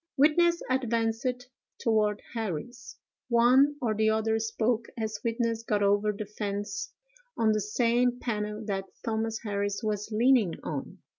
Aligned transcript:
Witness 0.17 0.63
advanced 0.67 1.47
toward 1.77 2.23
Harris. 2.33 2.97
One 3.29 3.75
or 3.79 3.93
the 3.93 4.09
other 4.09 4.39
spoke 4.39 4.87
as 4.97 5.19
witness 5.23 5.61
got 5.61 5.83
over 5.83 6.11
the 6.11 6.25
fence 6.25 6.91
on 7.37 7.51
the 7.51 7.61
same 7.61 8.19
panel 8.19 8.65
that 8.65 8.85
Thomas 9.05 9.41
Harris 9.43 9.81
was 9.83 10.09
leaning 10.11 10.53
on. 10.63 10.97